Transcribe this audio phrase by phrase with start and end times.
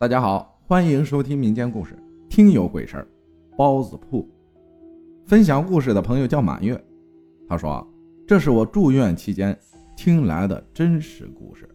[0.00, 1.92] 大家好，欢迎收听民间故事
[2.28, 3.02] 《听有鬼事儿》，
[3.56, 4.24] 包子铺。
[5.26, 6.80] 分享故事的朋友叫满月，
[7.48, 7.84] 他说
[8.24, 9.58] ：“这是我住院期间
[9.96, 11.68] 听来的真实故事。”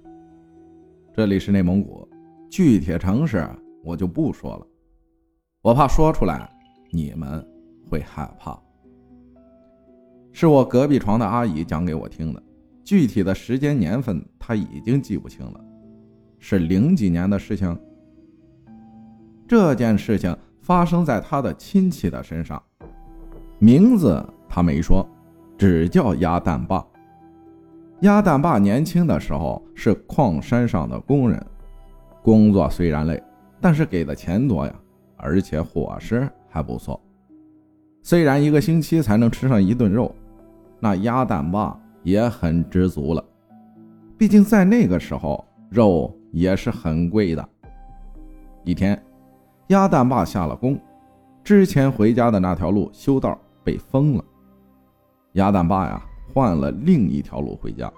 [1.14, 2.08] 这里是内蒙古，
[2.50, 3.46] 具体城市
[3.84, 4.66] 我就不说了，
[5.62, 6.50] 我怕说出来
[6.92, 7.46] 你们
[7.90, 8.58] 会害怕。
[10.32, 12.42] 是我隔壁床的阿姨讲给我听的，
[12.86, 15.60] 具体的时间年份她已经记不清了，
[16.40, 17.78] 是零几年的事情。
[19.48, 22.62] 这件事情发生在他的亲戚的身上，
[23.60, 25.06] 名字他没说，
[25.58, 26.84] 只叫鸭蛋爸。
[28.02, 31.46] 鸭蛋爸年轻的时候是矿山上的工人，
[32.22, 33.22] 工作虽然累，
[33.62, 34.74] 但是给的钱多呀，
[35.18, 37.00] 而且伙食还不错。
[38.02, 40.14] 虽然一个星期才能吃上一顿肉，
[40.80, 43.24] 那鸭蛋爸也很知足了。
[44.18, 47.50] 毕竟在那个时候，肉也是很贵的。
[48.64, 49.02] 一天。
[49.74, 50.80] 鸭蛋爸下了工，
[51.44, 54.24] 之前回家的那条路修道被封了。
[55.32, 56.00] 鸭蛋爸呀，
[56.32, 57.92] 换了另一条路回家。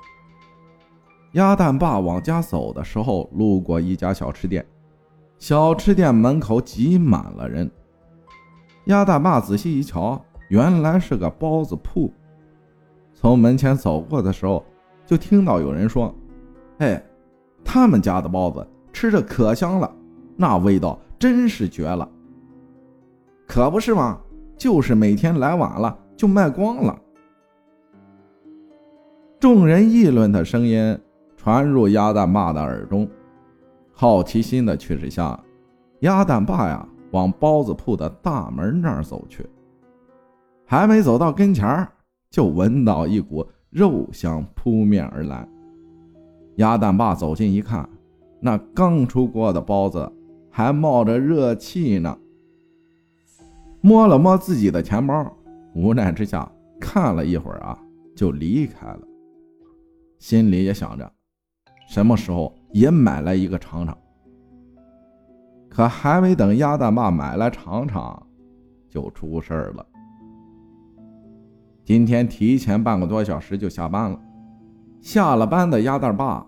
[1.33, 4.65] 鸭蛋爸往家走的时候，路过一家小吃店，
[5.37, 7.69] 小吃店门口挤满了人。
[8.85, 12.09] 鸭蛋爸仔细一瞧，原来是个包子铺。
[13.13, 14.63] 从门前走过的时候，
[15.05, 16.15] 就听到有人说
[16.79, 17.03] ：“哎，
[17.65, 19.93] 他们家的包子吃着可香了，
[20.37, 22.07] 那味道。”真是绝了，
[23.47, 24.21] 可不是吗？
[24.55, 26.95] 就是每天来晚了就卖光了。
[29.39, 30.95] 众人议论的声音
[31.35, 33.09] 传入鸭蛋爸的耳中，
[33.91, 35.43] 好奇心的驱使下，
[36.01, 39.43] 鸭蛋爸呀往包子铺的大门那儿走去。
[40.63, 41.91] 还没走到跟前儿
[42.29, 45.49] 就闻到一股肉香扑面而来。
[46.57, 47.89] 鸭蛋爸走近一看，
[48.39, 50.11] 那刚出锅的包子。
[50.57, 52.17] 还冒着热气呢。
[53.81, 55.29] 摸了摸自己的钱包，
[55.73, 57.77] 无奈之下看了一会儿啊，
[58.15, 59.01] 就离开了。
[60.17, 61.11] 心里也想着，
[61.89, 63.97] 什么时候也买来一个尝尝。
[65.67, 68.25] 可还没等鸭蛋爸买来尝尝，
[68.89, 69.85] 就出事了。
[71.83, 74.17] 今天提前半个多小时就下班了，
[75.01, 76.47] 下了班的鸭蛋爸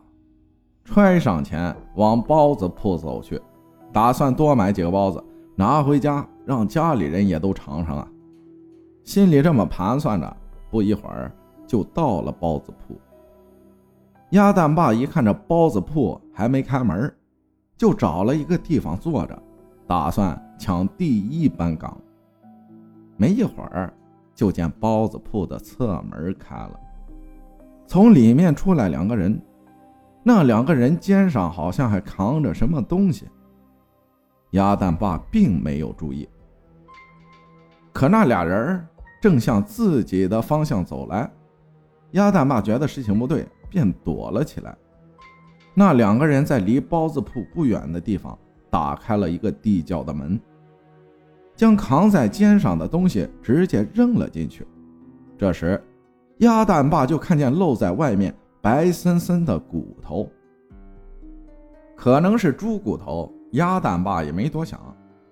[0.85, 3.37] 揣上钱往包子铺走去。
[3.97, 5.23] 打算多买几个包子
[5.55, 8.07] 拿回家，让家里人也都尝尝啊！
[9.03, 10.37] 心里这么盘算着，
[10.69, 11.31] 不一会儿
[11.65, 12.95] 就到了包子铺。
[14.29, 17.11] 鸭蛋爸一看这包子铺还没开门，
[17.75, 19.41] 就找了一个地方坐着，
[19.87, 21.97] 打算抢第一班岗。
[23.15, 23.91] 没一会儿，
[24.35, 26.79] 就见包子铺的侧门开了，
[27.87, 29.41] 从里面出来两个人，
[30.21, 33.27] 那两个人肩上好像还扛着什么东西。
[34.51, 36.27] 鸭蛋爸并没有注意，
[37.91, 38.85] 可那俩人
[39.21, 41.29] 正向自己的方向走来。
[42.11, 44.75] 鸭蛋爸觉得事情不对，便躲了起来。
[45.73, 48.37] 那两个人在离包子铺不远的地方
[48.69, 50.39] 打开了一个地窖的门，
[51.55, 54.65] 将扛在肩上的东西直接扔了进去。
[55.37, 55.83] 这时，
[56.37, 60.27] 鸭蛋爸就看见露在外面白森森的骨头，
[61.95, 63.31] 可能是猪骨头。
[63.51, 64.79] 鸭蛋爸也没多想，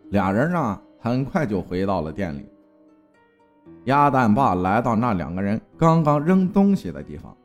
[0.09, 2.45] 俩人呢很快就回到了店里。
[3.85, 7.35] 鸭蛋爸来到那两个人刚刚扔东西的地方，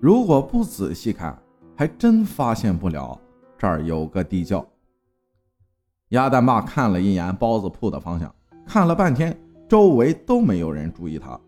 [0.00, 1.36] 如果不仔细看，
[1.76, 3.18] 还真发现不了
[3.58, 4.64] 这儿有个地窖。
[6.10, 8.34] 鸭蛋爸看了一眼包子铺的方向，
[8.66, 11.38] 看了半天，周围都没有人注意他。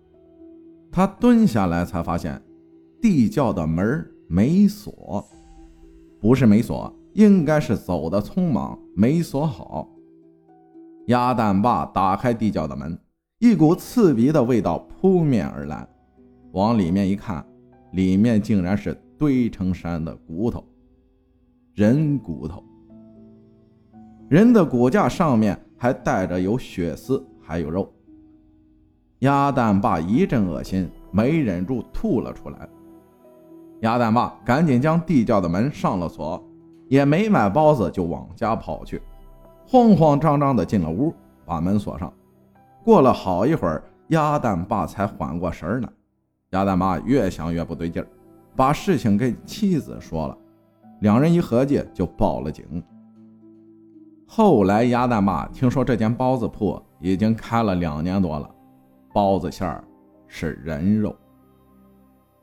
[0.90, 2.40] 他蹲下来才发现，
[3.00, 5.24] 地窖的门没锁，
[6.20, 6.94] 不是没锁。
[7.14, 9.88] 应该是走的匆忙，没锁好。
[11.06, 12.98] 鸭蛋爸打开地窖的门，
[13.38, 15.86] 一股刺鼻的味道扑面而来。
[16.52, 17.44] 往里面一看，
[17.92, 20.64] 里面竟然是堆成山的骨头，
[21.74, 22.62] 人骨头。
[24.28, 27.92] 人的骨架上面还带着有血丝，还有肉。
[29.18, 32.68] 鸭蛋爸一阵恶心，没忍住吐了出来。
[33.80, 36.42] 鸭蛋爸赶紧将地窖的门上了锁。
[36.92, 39.00] 也没买包子，就往家跑去，
[39.66, 41.10] 慌慌张张的进了屋，
[41.46, 42.12] 把门锁上。
[42.84, 45.88] 过了好一会儿，鸭蛋爸才缓过神来。
[46.50, 48.06] 鸭蛋爸越想越不对劲儿，
[48.54, 50.36] 把事情跟妻子说了，
[51.00, 52.84] 两人一合计就报了警。
[54.26, 58.46] 后来鸭蛋爸听说这间包子铺已经开了两年多了，
[59.14, 59.82] 包子馅儿
[60.26, 61.16] 是人肉。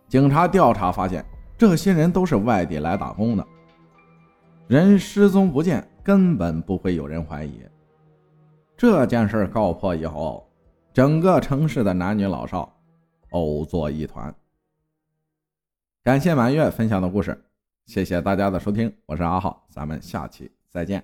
[0.08, 1.24] 警察调查发现，
[1.56, 3.46] 这些人都是外地来打工的。
[4.70, 7.60] 人失踪不见，根本不会有人怀疑。
[8.78, 10.48] 这件事告破以后，
[10.94, 12.72] 整个城市的男女老少
[13.32, 14.32] 呕作一团。
[16.04, 17.44] 感谢满月分享的故事，
[17.88, 21.04] 谢谢大家的收听，我是阿浩，咱们下期再见。